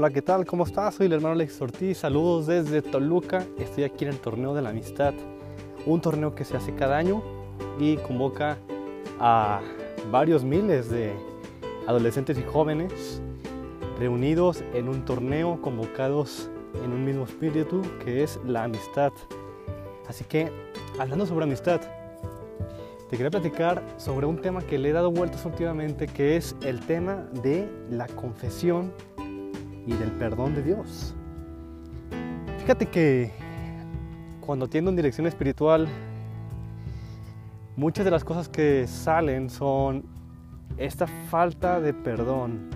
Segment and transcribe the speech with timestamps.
[0.00, 0.46] Hola, ¿qué tal?
[0.46, 0.94] ¿Cómo estás?
[0.94, 1.98] Soy el hermano Alex Ortiz.
[1.98, 3.44] Saludos desde Toluca.
[3.58, 5.12] Estoy aquí en el Torneo de la Amistad,
[5.84, 7.22] un torneo que se hace cada año
[7.78, 8.56] y convoca
[9.18, 9.60] a
[10.10, 11.12] varios miles de
[11.86, 13.20] adolescentes y jóvenes
[13.98, 16.50] reunidos en un torneo, convocados
[16.82, 19.12] en un mismo espíritu que es la amistad.
[20.08, 20.50] Así que,
[20.98, 21.82] hablando sobre amistad,
[23.10, 26.80] te quería platicar sobre un tema que le he dado vueltas últimamente, que es el
[26.86, 28.94] tema de la confesión
[29.86, 31.14] y del perdón de Dios.
[32.58, 33.32] Fíjate que
[34.40, 35.88] cuando tiendo en dirección espiritual,
[37.76, 40.04] muchas de las cosas que salen son
[40.76, 42.70] esta falta de perdón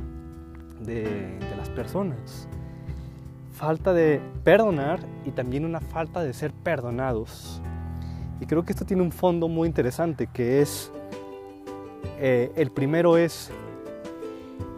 [0.81, 2.49] de, las personas,
[3.53, 7.61] falta de perdonar y también una falta de ser perdonados.
[8.41, 10.91] Y creo que esto tiene un fondo muy interesante, que es,
[12.19, 13.51] eh, el primero es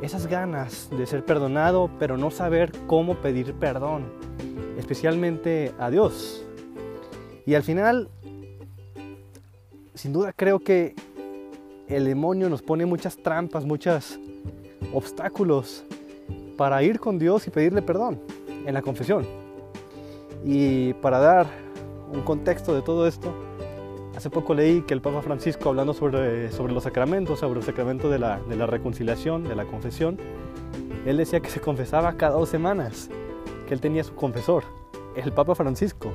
[0.02, 4.04] esas ganas de ser perdonado, pero no saber cómo pedir perdón,
[4.78, 6.44] especialmente a Dios.
[7.46, 8.08] Y al final,
[9.94, 10.94] sin duda creo que
[11.88, 14.18] el demonio nos pone muchas trampas, muchos
[14.92, 15.84] obstáculos
[16.56, 18.20] para ir con Dios y pedirle perdón
[18.66, 19.26] en la confesión.
[20.44, 21.46] Y para dar
[22.12, 23.32] un contexto de todo esto,
[24.16, 28.08] hace poco leí que el Papa Francisco, hablando sobre, sobre los sacramentos, sobre el sacramento
[28.08, 30.18] de la, de la reconciliación, de la confesión,
[31.04, 33.10] él decía que se confesaba cada dos semanas,
[33.68, 34.64] que él tenía su confesor,
[35.14, 36.12] el Papa Francisco.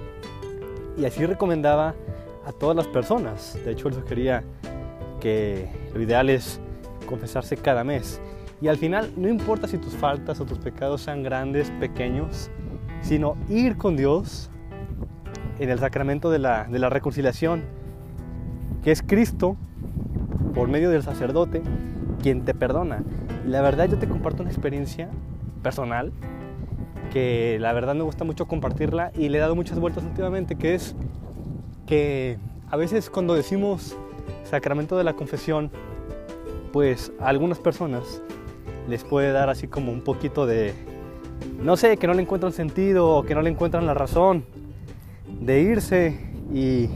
[0.97, 1.95] Y así recomendaba
[2.45, 3.57] a todas las personas.
[3.63, 4.43] De hecho, él sugería
[5.19, 6.59] que lo ideal es
[7.05, 8.19] confesarse cada mes.
[8.61, 12.49] Y al final, no importa si tus faltas o tus pecados sean grandes, pequeños,
[13.01, 14.49] sino ir con Dios
[15.59, 17.63] en el sacramento de la, de la reconciliación,
[18.83, 19.57] que es Cristo,
[20.53, 21.61] por medio del sacerdote,
[22.21, 23.03] quien te perdona.
[23.45, 25.09] Y la verdad yo te comparto una experiencia
[25.61, 26.11] personal
[27.11, 30.75] que la verdad me gusta mucho compartirla y le he dado muchas vueltas últimamente, que
[30.75, 30.95] es
[31.85, 32.37] que
[32.69, 33.97] a veces cuando decimos
[34.43, 35.71] sacramento de la confesión,
[36.71, 38.21] pues a algunas personas
[38.87, 40.73] les puede dar así como un poquito de,
[41.61, 44.45] no sé, que no le encuentran sentido o que no le encuentran la razón
[45.41, 46.17] de irse
[46.53, 46.89] y,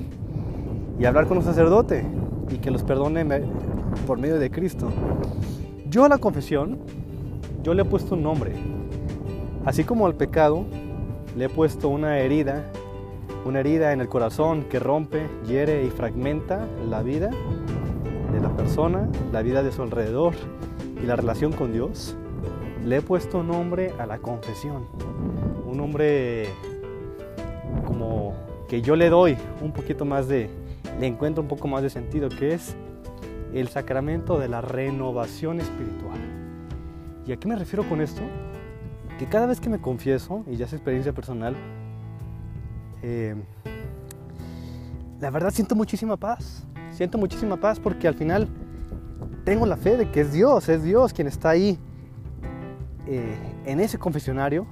[0.98, 2.06] y hablar con un sacerdote
[2.50, 3.26] y que los perdone
[4.08, 4.90] por medio de Cristo.
[5.90, 6.80] Yo a la confesión,
[7.64, 8.54] yo le he puesto un nombre.
[9.66, 10.66] Así como al pecado,
[11.36, 12.66] le he puesto una herida,
[13.46, 17.30] una herida en el corazón que rompe, hiere y fragmenta la vida
[18.32, 20.34] de la persona, la vida de su alrededor
[21.02, 22.16] y la relación con Dios.
[22.86, 24.86] Le he puesto nombre a la confesión.
[25.66, 26.48] Un nombre
[27.86, 28.34] como
[28.68, 30.50] que yo le doy un poquito más de,
[31.00, 32.76] le encuentro un poco más de sentido, que es
[33.54, 36.20] el sacramento de la renovación espiritual.
[37.26, 38.22] ¿Y a qué me refiero con esto?
[39.18, 41.56] Que cada vez que me confieso, y ya es experiencia personal,
[43.02, 43.36] eh,
[45.20, 46.66] la verdad siento muchísima paz.
[46.92, 48.48] Siento muchísima paz porque al final
[49.44, 51.78] tengo la fe de que es Dios, es Dios quien está ahí
[53.08, 54.66] eh, en ese confesionario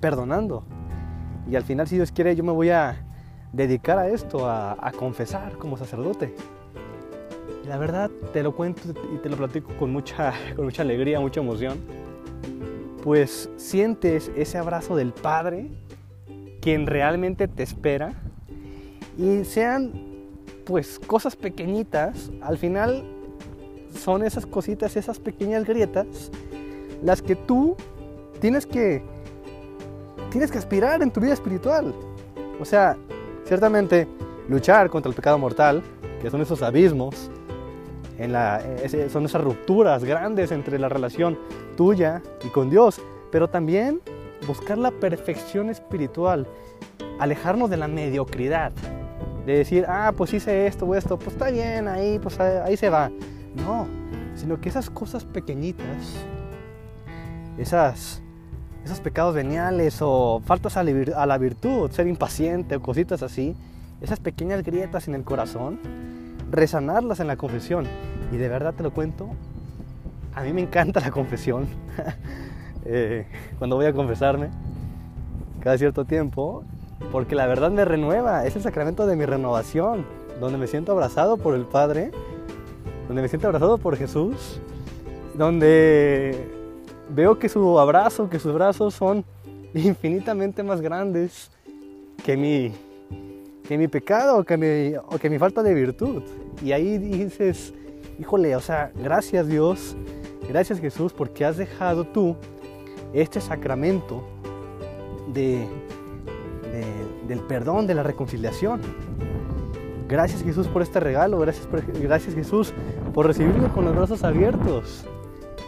[0.00, 0.64] perdonando.
[1.48, 3.05] Y al final, si Dios quiere, yo me voy a
[3.52, 6.34] dedicar a esto, a, confesar como sacerdote.
[7.66, 11.40] La verdad, te lo cuento y te lo platico con mucha, con mucha alegría, mucha
[11.40, 11.78] emoción.
[13.02, 15.70] Pues sientes ese abrazo del Padre,
[16.60, 18.14] quien realmente te espera.
[19.18, 19.92] Y sean,
[20.64, 23.04] pues, cosas pequeñitas, al final
[23.96, 26.30] son esas cositas, esas pequeñas grietas,
[27.02, 27.76] las que tú
[28.40, 29.02] tienes que,
[30.30, 31.94] tienes que aspirar en tu vida espiritual.
[32.60, 32.96] O sea,
[33.46, 34.08] Ciertamente,
[34.48, 35.82] luchar contra el pecado mortal,
[36.20, 37.30] que son esos abismos,
[39.12, 41.38] son esas rupturas grandes entre la relación
[41.76, 44.00] tuya y con Dios, pero también
[44.46, 46.46] buscar la perfección espiritual,
[47.20, 48.72] alejarnos de la mediocridad,
[49.46, 52.90] de decir, ah, pues hice esto o esto, pues está bien, ahí, pues ahí se
[52.90, 53.10] va.
[53.54, 53.86] No,
[54.34, 56.26] sino que esas cosas pequeñitas,
[57.58, 58.22] esas
[58.86, 63.56] esos pecados veniales o faltas a la virtud, ser impaciente o cositas así,
[64.00, 65.80] esas pequeñas grietas en el corazón,
[66.52, 67.84] resanarlas en la confesión.
[68.30, 69.28] Y de verdad te lo cuento,
[70.36, 71.66] a mí me encanta la confesión.
[72.88, 73.26] Eh,
[73.58, 74.48] cuando voy a confesarme,
[75.58, 76.62] cada cierto tiempo,
[77.10, 80.06] porque la verdad me renueva, es el sacramento de mi renovación,
[80.38, 82.12] donde me siento abrazado por el Padre,
[83.08, 84.60] donde me siento abrazado por Jesús,
[85.34, 86.55] donde
[87.10, 89.24] veo que su abrazo, que sus brazos son
[89.74, 91.50] infinitamente más grandes
[92.24, 92.72] que mi,
[93.66, 96.22] que mi pecado que mi, o que mi falta de virtud.
[96.62, 97.74] Y ahí dices,
[98.18, 99.96] híjole, o sea, gracias Dios,
[100.48, 102.36] gracias Jesús, porque has dejado tú
[103.12, 104.22] este sacramento
[105.32, 105.66] de,
[107.28, 108.80] del perdón, de la reconciliación.
[110.08, 111.66] Gracias Jesús por este regalo, gracias,
[112.00, 112.72] gracias Jesús
[113.12, 115.04] por recibirme con los brazos abiertos.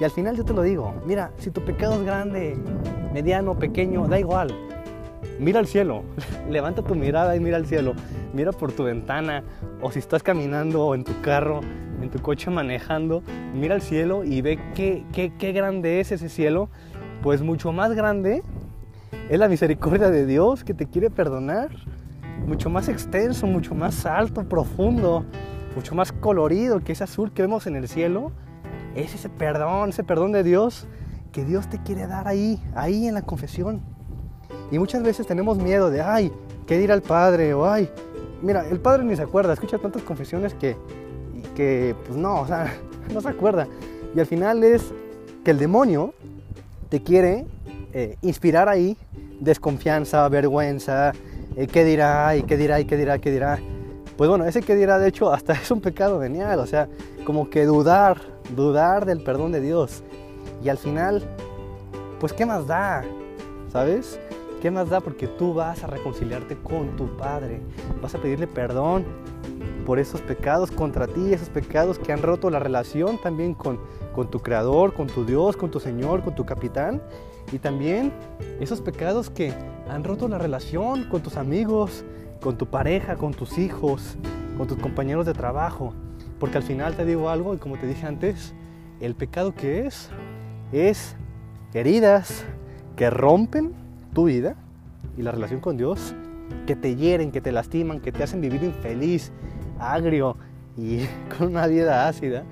[0.01, 2.57] Y al final yo te lo digo, mira, si tu pecado es grande,
[3.13, 4.55] mediano, pequeño, da igual.
[5.41, 6.03] Mira al cielo,
[6.51, 7.95] levanta tu mirada y mira al cielo.
[8.33, 9.43] Mira por tu ventana
[9.83, 11.61] o si estás caminando o en tu carro,
[12.01, 13.23] en tu coche manejando,
[13.55, 16.69] mira al cielo y ve qué, qué, qué grande es ese cielo.
[17.23, 18.43] Pues mucho más grande
[19.29, 21.71] es la misericordia de Dios que te quiere perdonar.
[22.47, 25.25] Mucho más extenso, mucho más alto, profundo,
[25.75, 28.33] mucho más colorido que ese azul que vemos en el cielo.
[28.99, 30.89] Es ese perdón, ese perdón de Dios
[31.31, 33.81] que Dios te quiere dar ahí, ahí en la confesión.
[34.73, 36.33] Y muchas veces tenemos miedo de, ay,
[36.67, 37.55] ¿qué dirá el Padre?
[37.55, 37.89] O, ay,
[38.43, 40.77] mira, el Padre ni se acuerda, escucha tantas confesiones que,
[41.55, 42.75] que pues no, o sea,
[43.15, 43.69] no se acuerda.
[44.17, 44.93] Y al final es
[45.45, 46.13] que el demonio
[46.89, 47.47] te quiere
[47.93, 48.97] eh, inspirar ahí
[49.39, 51.13] desconfianza, vergüenza,
[51.55, 53.61] eh, qué dirá y qué dirá y qué dirá, qué dirá.
[54.17, 56.89] Pues bueno, ese qué dirá de hecho hasta es un pecado venial, o sea,
[57.25, 58.21] como que dudar,
[58.55, 60.03] dudar del perdón de Dios.
[60.63, 61.23] Y al final,
[62.21, 63.05] pues qué más da,
[63.73, 64.19] ¿sabes?
[64.61, 65.01] ¿Qué más da?
[65.01, 67.61] Porque tú vas a reconciliarte con tu Padre,
[68.03, 69.05] vas a pedirle perdón
[69.87, 73.79] por esos pecados contra ti, esos pecados que han roto la relación también con,
[74.15, 77.01] con tu Creador, con tu Dios, con tu Señor, con tu Capitán.
[77.53, 78.13] Y también
[78.61, 79.55] esos pecados que
[79.89, 82.05] han roto la relación con tus amigos,
[82.43, 84.17] con tu pareja, con tus hijos,
[84.59, 85.95] con tus compañeros de trabajo.
[86.39, 88.55] Porque al final te digo algo y como te dije antes,
[89.01, 90.11] el pecado que es
[90.73, 91.17] es
[91.75, 92.45] heridas
[92.97, 93.73] que rompen
[94.15, 94.57] tu vida
[95.17, 96.15] y la relación con Dios,
[96.67, 99.33] que te hieren, que te lastiman, que te hacen vivir infeliz,
[99.79, 100.37] agrio
[100.77, 101.07] y
[101.39, 102.45] con una vida ácida.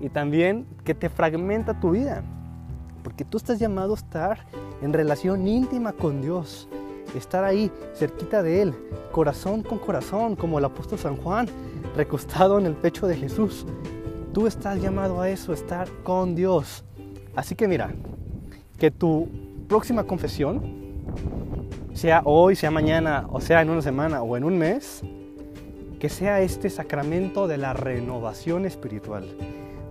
[0.00, 2.22] Y también que te fragmenta tu vida
[3.04, 4.38] porque tú estás llamado a estar
[4.82, 6.68] en relación íntima con Dios,
[7.14, 8.74] estar ahí cerquita de Él,
[9.12, 11.46] corazón con corazón, como el apóstol San Juan,
[11.94, 13.66] recostado en el pecho de Jesús.
[14.32, 16.84] Tú estás llamado a eso, estar con Dios.
[17.36, 17.94] Así que mira,
[18.78, 19.28] que tu
[19.68, 20.62] próxima confesión,
[21.94, 25.02] sea hoy, sea mañana, o sea en una semana o en un mes,
[26.00, 29.24] que sea este sacramento de la renovación espiritual,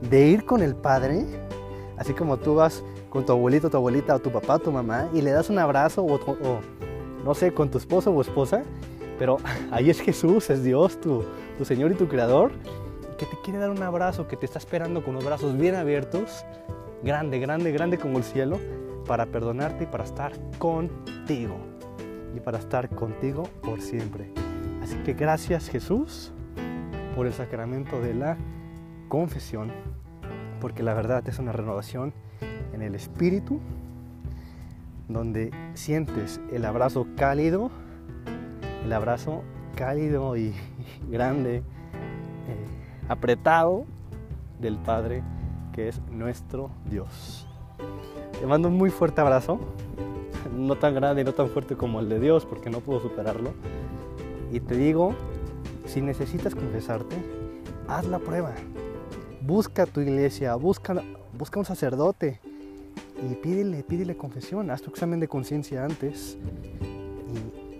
[0.09, 1.25] de ir con el Padre,
[1.97, 5.21] así como tú vas con tu abuelito, tu abuelita, o tu papá, tu mamá, y
[5.21, 6.19] le das un abrazo, o,
[7.23, 8.63] no sé, con tu esposo o esposa,
[9.17, 9.37] pero
[9.71, 11.23] ahí es Jesús, es Dios, tu,
[11.57, 12.51] tu Señor y tu Creador,
[13.17, 16.45] que te quiere dar un abrazo, que te está esperando con los brazos bien abiertos,
[17.03, 18.59] grande, grande, grande como el cielo,
[19.05, 21.57] para perdonarte y para estar contigo.
[22.35, 24.31] Y para estar contigo por siempre.
[24.81, 26.31] Así que gracias Jesús
[27.15, 28.37] por el sacramento de la
[29.07, 29.71] confesión,
[30.59, 32.13] porque la verdad es una renovación
[32.73, 33.59] en el espíritu,
[35.07, 37.69] donde sientes el abrazo cálido,
[38.83, 39.43] el abrazo
[39.75, 40.53] cálido y
[41.09, 41.63] grande, eh,
[43.07, 43.85] apretado
[44.59, 45.23] del Padre
[45.71, 47.47] que es nuestro Dios.
[48.39, 49.59] Te mando un muy fuerte abrazo,
[50.55, 53.53] no tan grande y no tan fuerte como el de Dios porque no puedo superarlo.
[54.51, 55.15] Y te digo,
[55.85, 57.15] si necesitas confesarte,
[57.87, 58.53] haz la prueba.
[59.41, 61.01] Busca tu iglesia, busca,
[61.37, 62.39] busca un sacerdote,
[63.29, 66.37] y pídele, pídele confesión, haz tu examen de conciencia antes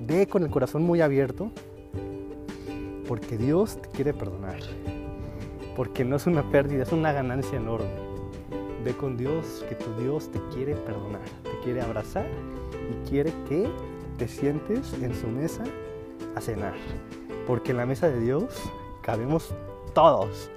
[0.05, 1.51] ve con el corazón muy abierto
[3.07, 4.60] porque Dios te quiere perdonar,
[5.75, 7.89] porque no es una pérdida, es una ganancia enorme.
[8.83, 12.25] Ve con Dios que tu Dios te quiere perdonar, te quiere abrazar
[12.89, 13.69] y quiere que
[14.17, 15.63] te sientes en su mesa
[16.36, 16.74] a cenar,
[17.48, 18.53] porque en la mesa de Dios
[19.01, 19.53] cabemos
[19.93, 20.50] todos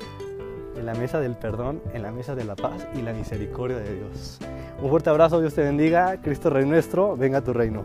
[0.76, 3.95] en la mesa del perdón, en la mesa de la paz y la misericordia de
[3.95, 4.38] Dios.
[4.81, 7.85] Un fuerte abrazo, Dios te bendiga, Cristo Rey nuestro, venga a tu reino.